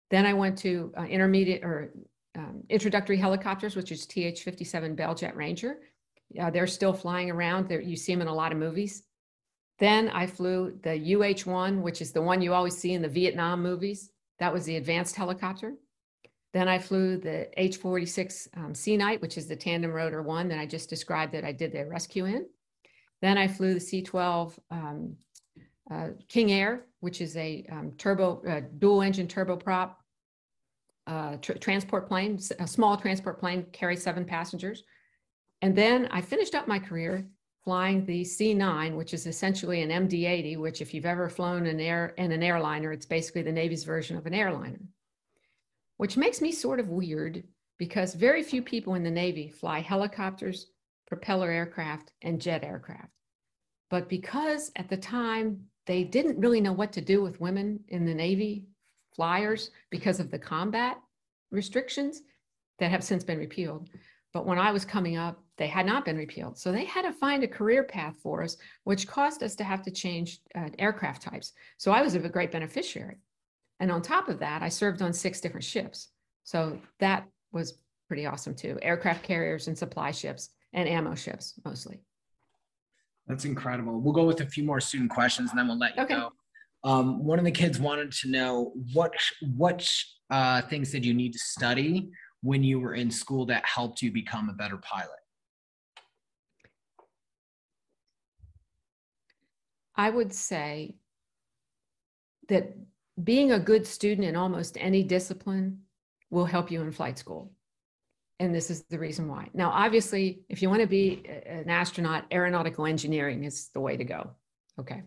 Then 0.10 0.25
I 0.25 0.34
went 0.34 0.57
to 0.60 0.93
uh, 0.98 1.03
intermediate 1.03 1.63
or 1.63 1.91
um, 2.38 2.63
introductory 2.69 3.17
helicopters, 3.17 3.75
which 3.75 3.91
is 3.91 4.05
TH-57 4.05 4.96
Bell 4.96 5.15
Jet 5.15 5.36
Ranger. 5.36 5.79
Uh, 6.39 6.50
they're 6.50 6.67
still 6.67 6.93
flying 6.93 7.31
around. 7.31 7.67
There, 7.67 7.81
you 7.81 7.96
see 7.96 8.13
them 8.13 8.22
in 8.22 8.27
a 8.27 8.34
lot 8.34 8.51
of 8.51 8.57
movies. 8.57 9.03
Then 9.79 10.10
I 10.10 10.27
flew 10.27 10.77
the 10.81 10.91
UH-1, 10.91 11.81
which 11.81 12.01
is 12.01 12.12
the 12.12 12.22
one 12.22 12.41
you 12.41 12.53
always 12.53 12.77
see 12.77 12.93
in 12.93 13.01
the 13.01 13.10
Vietnam 13.10 13.62
movies. 13.62 14.12
That 14.39 14.53
was 14.53 14.65
the 14.65 14.77
advanced 14.77 15.15
helicopter. 15.15 15.74
Then 16.53 16.67
I 16.67 16.79
flew 16.79 17.17
the 17.17 17.50
H-46 17.60 18.48
um, 18.57 18.74
Sea 18.74 18.98
Knight, 18.98 19.22
which 19.22 19.38
is 19.38 19.48
the 19.48 19.55
tandem 19.55 19.91
rotor 19.91 20.22
one 20.22 20.48
that 20.48 20.60
I 20.60 20.65
just 20.65 20.89
described 20.89 21.34
that 21.34 21.43
I 21.43 21.51
did 21.51 21.72
the 21.72 21.86
rescue 21.86 22.25
in. 22.25 22.48
Then 23.22 23.38
I 23.38 23.48
flew 23.48 23.74
the 23.74 23.79
C-12 23.79 24.57
um, 24.72 25.15
uh, 25.89 26.10
King 26.27 26.51
Air, 26.51 26.86
which 27.00 27.22
is 27.22 27.36
a 27.38 27.65
um, 27.72 27.91
turbo, 27.98 28.41
uh, 28.48 28.62
dual 28.77 29.01
engine 29.01 29.27
turboprop 29.27 29.96
uh, 31.08 31.38
tr- 31.38 31.53
transport 31.53 32.08
plane, 32.08 32.39
a 32.60 32.67
small 32.67 32.98
transport 32.98 33.39
plane, 33.39 33.65
carries 33.72 34.03
seven 34.03 34.25
passengers. 34.25 34.84
And 35.62 35.75
then 35.75 36.08
I 36.12 36.22
finished 36.22 36.56
up 36.56 36.67
my 36.67 36.79
career 36.79 37.25
flying 37.63 38.06
the 38.06 38.22
C9, 38.22 38.96
which 38.96 39.13
is 39.13 39.27
essentially 39.27 39.82
an 39.82 39.89
MD-80, 39.89 40.58
which 40.58 40.82
if 40.82 40.94
you've 40.94 41.06
ever 41.06 41.29
flown 41.29 41.65
an 41.65 41.79
air 41.79 42.13
in 42.17 42.32
an 42.32 42.44
airliner, 42.44 42.91
it's 42.91 43.06
basically 43.06 43.41
the 43.41 43.51
Navy's 43.51 43.84
version 43.84 44.17
of 44.17 44.25
an 44.25 44.34
airliner. 44.34 44.79
Which 45.98 46.15
makes 46.15 46.41
me 46.41 46.51
sort 46.51 46.79
of 46.79 46.89
weird 46.89 47.44
because 47.77 48.13
very 48.13 48.44
few 48.44 48.62
people 48.62 48.96
in 48.96 49.03
the 49.03 49.12
Navy 49.12 49.50
fly 49.50 49.82
helicopters, 49.82 50.67
propeller 51.08 51.50
aircraft, 51.50 52.12
and 52.22 52.39
jet 52.39 52.63
aircraft. 52.63 53.12
But 53.89 54.10
because 54.10 54.72
at 54.75 54.89
the 54.89 54.98
time 54.98 55.65
they 55.88 56.03
didn't 56.03 56.39
really 56.39 56.62
know 56.62 56.74
what 56.74 56.91
to 56.94 57.01
do 57.01 57.22
with 57.22 57.41
women 57.41 57.79
in 57.88 58.06
the 58.06 58.13
Navy 58.13 58.67
flyers 59.15 59.72
because 59.89 60.20
of 60.20 60.29
the 60.29 60.38
combat 60.38 60.98
restrictions 61.50 62.22
that 62.79 62.91
have 62.91 63.03
since 63.03 63.24
been 63.24 63.39
repealed. 63.39 63.89
But 64.34 64.46
when 64.46 64.60
I 64.60 64.72
was 64.72 64.86
coming 64.86 65.17
up, 65.17 65.41
they 65.58 65.67
had 65.67 65.86
not 65.86 66.06
been 66.06 66.17
repealed. 66.17 66.60
So 66.60 66.72
they 66.72 66.86
had 66.86 67.03
to 67.03 67.13
find 67.13 67.44
a 67.44 67.48
career 67.48 67.84
path 67.84 68.15
for 68.22 68.44
us, 68.44 68.58
which 68.84 69.08
caused 69.08 69.41
us 69.41 69.56
to 69.56 69.63
have 69.63 69.82
to 69.84 69.91
change 69.91 70.39
uh, 70.53 70.70
aircraft 70.77 71.24
types. 71.24 71.53
So 71.77 71.91
I 71.91 72.01
was 72.01 72.13
a 72.13 72.20
great 72.20 72.51
beneficiary. 72.51 73.17
And 73.79 73.91
on 73.91 74.01
top 74.01 74.27
of 74.29 74.39
that, 74.39 74.62
I 74.62 74.70
served 74.70 75.01
on 75.01 75.13
six 75.13 75.41
different 75.41 75.63
ships. 75.63 76.10
So 76.44 76.79
that 77.00 77.25
was 77.51 77.79
pretty 78.08 78.25
awesome 78.25 78.56
too. 78.56 78.77
Aircraft 78.82 79.24
carriers 79.24 79.67
and 79.67 79.77
supply 79.77 80.12
ships 80.12 80.50
and 80.74 80.88
ammo 80.88 81.15
ships 81.15 81.53
mostly. 81.65 82.01
That's 83.27 83.46
incredible. 83.46 84.00
We'll 84.00 84.13
go 84.13 84.25
with 84.25 84.41
a 84.41 84.46
few 84.46 84.63
more 84.63 84.79
student 84.79 85.10
questions 85.12 85.50
and 85.50 85.60
then 85.60 85.67
we'll 85.67 85.77
let 85.77 85.96
you 85.98 86.03
Okay. 86.03 86.15
go. 86.15 86.31
Um, 86.84 87.24
one 87.24 87.39
of 87.39 87.46
the 87.46 87.51
kids 87.51 87.79
wanted 87.79 88.12
to 88.13 88.29
know 88.29 88.72
what 88.93 89.13
what 89.55 89.89
uh, 90.29 90.62
things 90.63 90.91
did 90.91 91.05
you 91.05 91.13
need 91.13 91.34
to 91.34 91.39
study 91.39 92.10
when 92.41 92.63
you 92.63 92.79
were 92.79 92.93
in 92.93 93.10
school 93.12 93.46
that 93.48 93.65
helped 93.65 94.01
you 94.01 94.12
become 94.12 94.50
a 94.50 94.53
better 94.53 94.77
pilot? 94.77 95.19
I 99.96 100.10
would 100.10 100.31
say 100.31 100.96
that 102.48 102.77
being 103.24 103.51
a 103.51 103.60
good 103.60 103.86
student 103.88 104.27
in 104.27 104.36
almost 104.36 104.77
any 104.79 105.03
discipline 105.03 105.81
will 106.29 106.46
help 106.46 106.69
you 106.69 106.81
in 106.81 106.91
flight 106.91 107.17
school. 107.17 107.51
And 108.39 108.53
this 108.53 108.70
is 108.70 108.84
the 108.84 109.00
reason 109.00 109.27
why. 109.27 109.50
Now, 109.53 109.72
obviously, 109.72 110.41
if 110.48 110.62
you 110.62 110.70
want 110.70 110.82
to 110.82 110.88
be 110.88 111.24
an 111.46 111.70
astronaut, 111.70 112.25
aeronautical 112.32 112.86
engineering 112.86 113.44
is 113.44 113.70
the 113.74 113.79
way 113.79 113.98
to 113.98 114.03
go. 114.03 114.32
Okay. 114.79 115.01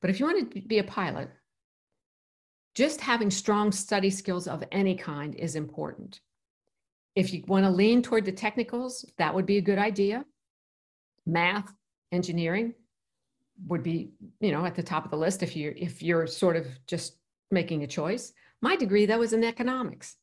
But 0.00 0.10
if 0.10 0.18
you 0.18 0.26
want 0.26 0.52
to 0.52 0.60
be 0.60 0.78
a 0.78 0.84
pilot, 0.84 1.30
just 2.74 3.00
having 3.00 3.30
strong 3.30 3.70
study 3.70 4.10
skills 4.10 4.48
of 4.48 4.64
any 4.72 4.96
kind 4.96 5.34
is 5.36 5.54
important. 5.54 6.20
If 7.14 7.32
you 7.32 7.44
want 7.46 7.64
to 7.64 7.70
lean 7.70 8.02
toward 8.02 8.24
the 8.24 8.32
technicals, 8.32 9.04
that 9.18 9.32
would 9.32 9.46
be 9.46 9.58
a 9.58 9.62
good 9.62 9.78
idea. 9.78 10.24
Math, 11.24 11.72
engineering, 12.10 12.74
would 13.68 13.84
be, 13.84 14.10
you 14.40 14.50
know, 14.50 14.66
at 14.66 14.74
the 14.74 14.82
top 14.82 15.04
of 15.04 15.12
the 15.12 15.16
list 15.16 15.44
if 15.44 15.54
you're 15.54 15.72
if 15.76 16.02
you're 16.02 16.26
sort 16.26 16.56
of 16.56 16.66
just 16.88 17.16
making 17.52 17.84
a 17.84 17.86
choice. 17.86 18.32
My 18.60 18.74
degree 18.74 19.06
though 19.06 19.22
is 19.22 19.32
in 19.32 19.44
economics. 19.44 20.16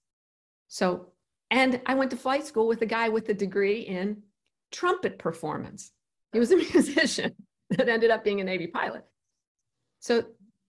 So, 0.68 1.11
and 1.52 1.82
I 1.86 1.96
went 1.96 2.12
to 2.12 2.18
flight 2.18 2.48
school 2.48 2.68
with 2.68 2.82
a 2.82 2.86
guy 2.86 3.10
with 3.10 3.28
a 3.30 3.34
degree 3.34 3.82
in 3.82 4.24
trumpet 4.72 5.20
performance. 5.20 5.92
He 6.32 6.40
was 6.40 6.52
a 6.52 6.56
musician 6.74 7.36
that 7.70 7.90
ended 7.90 8.10
up 8.10 8.24
being 8.24 8.40
a 8.40 8.46
Navy 8.46 8.68
pilot. 8.68 9.04
So 10.00 10.24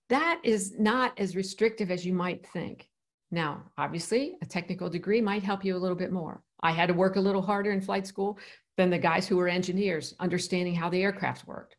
that 0.08 0.40
is 0.42 0.78
not 0.78 1.18
as 1.18 1.36
restrictive 1.36 1.90
as 1.90 2.04
you 2.04 2.12
might 2.12 2.46
think. 2.48 2.88
Now, 3.30 3.62
obviously, 3.78 4.36
a 4.42 4.46
technical 4.46 4.90
degree 4.90 5.22
might 5.22 5.42
help 5.42 5.64
you 5.64 5.74
a 5.74 5.78
little 5.78 5.96
bit 5.96 6.12
more. 6.12 6.42
I 6.62 6.72
had 6.72 6.88
to 6.88 6.94
work 6.94 7.16
a 7.16 7.20
little 7.20 7.40
harder 7.40 7.70
in 7.70 7.80
flight 7.80 8.06
school 8.06 8.38
than 8.76 8.90
the 8.90 8.98
guys 8.98 9.26
who 9.26 9.36
were 9.36 9.48
engineers, 9.48 10.14
understanding 10.20 10.74
how 10.74 10.90
the 10.90 11.02
aircraft 11.02 11.46
worked. 11.46 11.76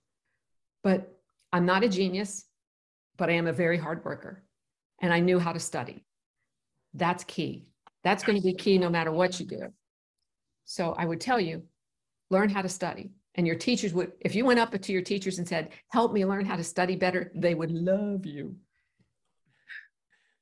But 0.82 1.16
I'm 1.52 1.66
not 1.66 1.84
a 1.84 1.90
genius, 1.90 2.46
but 3.18 3.30
I 3.30 3.34
am 3.34 3.48
a 3.48 3.54
very 3.54 3.78
hard 3.78 4.04
worker 4.04 4.44
and 5.02 5.14
I 5.14 5.20
knew 5.20 5.40
how 5.40 5.54
to 5.54 5.60
study. 5.60 6.06
That's 6.94 7.24
key. 7.24 7.68
That's 8.04 8.24
going 8.24 8.38
to 8.38 8.44
be 8.44 8.54
key 8.54 8.78
no 8.78 8.90
matter 8.90 9.12
what 9.12 9.40
you 9.40 9.46
do. 9.46 9.74
So 10.66 10.94
I 10.98 11.06
would 11.06 11.22
tell 11.22 11.40
you, 11.40 11.64
learn 12.30 12.50
how 12.50 12.62
to 12.62 12.70
study. 12.70 13.12
And 13.36 13.48
your 13.48 13.56
teachers 13.56 13.94
would, 13.94 14.12
if 14.20 14.36
you 14.36 14.46
went 14.46 14.60
up 14.60 14.80
to 14.80 14.92
your 14.92 15.02
teachers 15.02 15.40
and 15.40 15.48
said, 15.48 15.70
help 15.90 16.14
me 16.14 16.26
learn 16.26 16.46
how 16.46 16.56
to 16.56 16.64
study 16.64 16.96
better, 16.96 17.32
they 17.36 17.56
would 17.56 17.72
love 17.72 18.26
you. 18.26 18.56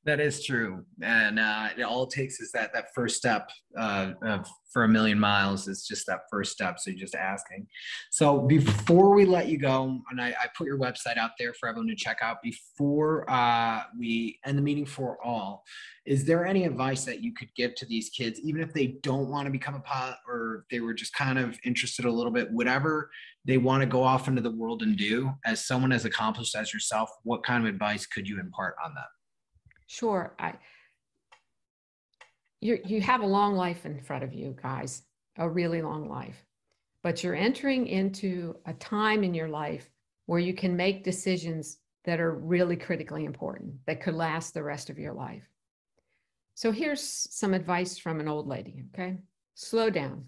That 0.04 0.20
is 0.20 0.44
true, 0.44 0.84
and 1.04 1.38
uh, 1.38 1.70
it 1.78 1.84
all 1.84 2.04
it 2.04 2.10
takes 2.10 2.40
is 2.40 2.52
that 2.54 2.74
that 2.74 2.86
first 2.96 3.18
step 3.18 3.52
uh, 3.78 4.14
of, 4.24 4.50
for 4.74 4.84
a 4.84 4.88
million 4.88 5.20
miles 5.20 5.68
is 5.68 5.86
just 5.86 6.08
that 6.08 6.22
first 6.28 6.52
step. 6.52 6.80
So 6.80 6.90
you're 6.90 7.00
just 7.00 7.14
asking. 7.14 7.68
So 8.10 8.40
before 8.40 9.14
we 9.14 9.26
let 9.26 9.48
you 9.48 9.60
go, 9.60 10.00
and 10.10 10.20
I, 10.20 10.30
I 10.30 10.48
put 10.58 10.66
your 10.66 10.80
website 10.80 11.18
out 11.18 11.32
there 11.38 11.54
for 11.54 11.70
everyone 11.70 11.88
to 11.90 11.96
check 11.96 12.18
out. 12.24 12.42
Before 12.42 13.30
uh, 13.30 13.84
we 13.96 14.40
end 14.44 14.58
the 14.58 14.64
meeting 14.64 14.88
for 14.88 15.24
all, 15.24 15.64
is 16.08 16.26
there 16.26 16.48
any 16.48 16.66
advice 16.66 17.06
that 17.06 17.22
you 17.22 17.32
could 17.36 17.54
give 17.56 17.76
to 17.76 17.86
these 17.86 18.10
kids, 18.10 18.40
even 18.40 18.64
if 18.64 18.74
they 18.74 18.98
don't 19.04 19.30
want 19.30 19.46
to 19.46 19.52
become 19.52 19.76
a 19.76 19.82
pilot 19.82 20.18
or 20.28 20.66
they 20.72 20.80
were 20.80 20.96
just 20.96 21.14
kind 21.14 21.38
of 21.38 21.60
interested 21.64 22.06
a 22.06 22.12
little 22.12 22.32
bit, 22.32 22.52
whatever 22.52 23.12
they 23.46 23.60
want 23.60 23.82
to 23.82 23.88
go 23.88 24.02
off 24.02 24.28
into 24.28 24.42
the 24.42 24.50
world 24.50 24.82
and 24.82 24.98
do? 24.98 25.30
As 25.46 25.64
someone 25.64 25.92
as 25.92 26.06
accomplished 26.06 26.56
as 26.56 26.74
yourself, 26.74 27.12
what 27.22 27.44
kind 27.44 27.64
of 27.64 27.72
advice 27.72 28.08
could 28.08 28.28
you 28.28 28.40
impart 28.40 28.74
on 28.84 28.96
them? 28.96 29.06
Sure, 29.92 30.34
I 30.40 30.54
you 32.62 32.80
you 32.86 33.02
have 33.02 33.20
a 33.20 33.26
long 33.26 33.56
life 33.56 33.86
in 33.86 34.00
front 34.00 34.24
of 34.24 34.34
you, 34.34 34.56
guys, 34.64 35.04
a 35.38 35.50
really 35.50 35.82
long 35.82 36.08
life. 36.08 36.46
But 37.04 37.22
you're 37.22 37.36
entering 37.36 37.88
into 37.88 38.56
a 38.66 38.74
time 38.76 39.22
in 39.26 39.34
your 39.34 39.50
life 39.50 39.90
where 40.28 40.40
you 40.40 40.54
can 40.54 40.78
make 40.78 41.04
decisions 41.04 41.80
that 42.06 42.22
are 42.22 42.34
really 42.34 42.78
critically 42.78 43.26
important 43.26 43.86
that 43.86 44.02
could 44.02 44.14
last 44.14 44.54
the 44.54 44.64
rest 44.64 44.90
of 44.90 44.98
your 44.98 45.12
life. 45.12 45.44
So 46.56 46.72
here's 46.72 47.04
some 47.04 47.54
advice 47.54 47.98
from 47.98 48.22
an 48.22 48.30
old 48.30 48.48
lady, 48.48 48.86
okay? 48.94 49.18
Slow 49.56 49.90
down. 49.90 50.24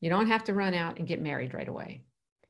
You 0.00 0.10
don't 0.10 0.26
have 0.26 0.42
to 0.44 0.54
run 0.54 0.74
out 0.74 0.98
and 0.98 1.06
get 1.06 1.22
married 1.22 1.54
right 1.54 1.68
away. 1.68 2.02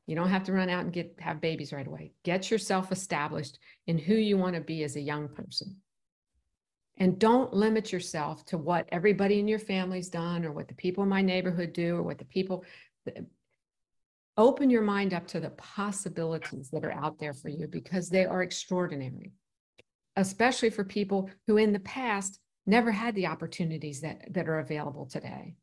You 0.06 0.16
don't 0.16 0.30
have 0.30 0.44
to 0.44 0.54
run 0.54 0.70
out 0.70 0.84
and 0.84 0.92
get 0.92 1.16
have 1.18 1.42
babies 1.42 1.70
right 1.70 1.86
away. 1.86 2.12
Get 2.22 2.50
yourself 2.50 2.92
established 2.92 3.58
in 3.86 3.98
who 3.98 4.14
you 4.14 4.38
want 4.38 4.54
to 4.54 4.62
be 4.62 4.84
as 4.84 4.96
a 4.96 5.02
young 5.02 5.28
person. 5.28 5.76
And 6.98 7.18
don't 7.18 7.54
limit 7.54 7.92
yourself 7.92 8.44
to 8.46 8.58
what 8.58 8.88
everybody 8.90 9.38
in 9.38 9.48
your 9.48 9.60
family's 9.60 10.08
done 10.08 10.44
or 10.44 10.52
what 10.52 10.68
the 10.68 10.74
people 10.74 11.04
in 11.04 11.08
my 11.08 11.22
neighborhood 11.22 11.72
do 11.72 11.96
or 11.96 12.02
what 12.02 12.18
the 12.18 12.24
people. 12.24 12.64
Open 14.36 14.68
your 14.68 14.82
mind 14.82 15.14
up 15.14 15.26
to 15.28 15.40
the 15.40 15.50
possibilities 15.50 16.70
that 16.70 16.84
are 16.84 16.92
out 16.92 17.18
there 17.18 17.34
for 17.34 17.48
you 17.48 17.66
because 17.68 18.08
they 18.08 18.24
are 18.24 18.42
extraordinary, 18.42 19.32
especially 20.16 20.70
for 20.70 20.84
people 20.84 21.30
who 21.46 21.56
in 21.56 21.72
the 21.72 21.80
past 21.80 22.40
never 22.66 22.90
had 22.90 23.14
the 23.14 23.26
opportunities 23.26 24.00
that, 24.00 24.32
that 24.34 24.48
are 24.48 24.58
available 24.58 25.06
today. 25.06 25.54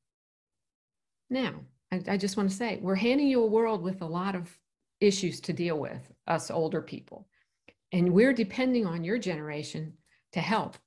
Now, 1.30 1.54
I, 1.92 2.02
I 2.10 2.18
just 2.18 2.38
want 2.38 2.50
to 2.50 2.56
say 2.56 2.80
we're 2.82 2.96
handing 2.96 3.28
you 3.28 3.44
a 3.44 3.48
world 3.48 3.84
with 3.84 4.02
a 4.02 4.08
lot 4.08 4.36
of 4.36 4.58
issues 5.00 5.40
to 5.42 5.54
deal 5.54 5.78
with, 5.78 6.12
us 6.28 6.50
older 6.50 6.82
people. 6.82 7.28
And 7.92 8.12
we're 8.12 8.34
depending 8.34 8.86
on 8.86 9.04
your 9.04 9.18
generation 9.18 9.94
to 10.34 10.40
help 10.40 10.78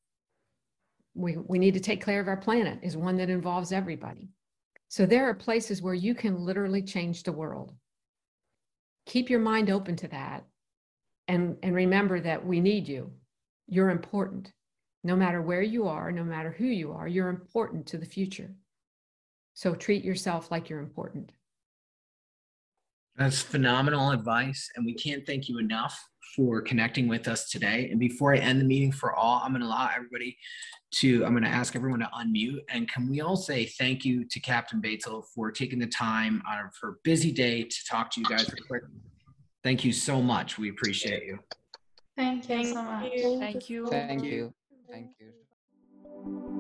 we, 1.19 1.37
we 1.37 1.59
need 1.59 1.75
to 1.75 1.81
take 1.81 2.05
care 2.05 2.21
of 2.21 2.29
our 2.29 2.37
planet 2.37 2.79
is 2.83 2.97
one 2.97 3.17
that 3.17 3.29
involves 3.29 3.73
everybody. 3.73 4.29
So 4.89 5.05
there 5.05 5.29
are 5.29 5.35
places 5.35 5.83
where 5.83 5.95
you 5.95 6.15
can 6.15 6.47
literally 6.47 6.81
change 6.81 7.23
the 7.23 7.33
world. 7.33 7.75
Keep 9.07 9.29
your 9.29 9.41
mind 9.41 9.69
open 9.69 9.97
to 9.97 10.09
that. 10.09 10.45
And, 11.27 11.57
and 11.63 11.75
remember 11.75 12.21
that 12.21 12.47
we 12.47 12.61
need 12.61 12.89
you. 12.89 13.11
You're 13.67 13.91
important. 13.91 14.53
No 15.03 15.17
matter 15.17 15.43
where 15.43 15.63
you 15.63 15.89
are, 15.89 16.13
no 16.13 16.25
matter 16.25 16.53
who 16.53 16.67
you 16.67 16.93
are, 16.93 17.09
you're 17.09 17.29
important 17.29 17.87
to 17.89 17.99
the 17.99 18.07
future. 18.07 18.55
So 19.55 19.75
treat 19.75 20.05
yourself 20.05 20.51
like 20.51 20.69
you're 20.69 20.79
important. 20.79 21.33
That's 23.17 23.43
phenomenal 23.43 24.13
advice. 24.13 24.71
And 24.77 24.87
we 24.87 24.95
can't 24.95 25.27
thank 25.27 25.49
you 25.49 25.59
enough 25.59 26.01
for 26.35 26.61
connecting 26.61 27.09
with 27.09 27.29
us 27.29 27.51
today. 27.51 27.89
And 27.91 27.99
before 27.99 28.35
I 28.35 28.39
end 28.39 28.61
the 28.61 28.65
meeting 28.65 28.93
for 28.93 29.15
all, 29.15 29.41
I'm 29.43 29.53
going 29.53 29.63
to 29.63 29.67
allow 29.67 29.91
everybody 29.95 30.37
to, 30.97 31.25
I'm 31.25 31.33
going 31.33 31.45
to 31.45 31.51
ask 31.51 31.77
everyone 31.77 32.01
to 32.01 32.11
unmute. 32.17 32.61
And 32.71 32.91
can 32.91 33.09
we 33.09 33.21
all 33.21 33.37
say 33.37 33.67
thank 33.67 34.05
you 34.05 34.25
to 34.25 34.41
Captain 34.41 34.81
Baetzel 34.81 35.25
for 35.35 35.51
taking 35.51 35.79
the 35.79 35.87
time 35.87 36.43
out 36.49 36.65
of 36.65 36.73
her 36.81 36.99
busy 37.05 37.33
day 37.33 37.65
to 37.65 37.77
talk 37.89 38.11
to 38.13 38.21
you 38.21 38.27
guys 38.27 38.49
real 38.53 38.65
quick. 38.67 38.83
Thank 39.63 39.85
you 39.85 39.93
so 39.93 40.23
much. 40.23 40.59
We 40.59 40.71
appreciate 40.71 41.25
you. 41.25 41.39
Thank 42.17 42.49
you 42.49 42.65
so 42.65 42.83
much. 42.83 43.13
Thank 43.39 43.69
you. 43.69 43.87
Thank 43.89 44.25
you. 44.25 44.55
Thank 44.91 45.11
you. 45.21 46.58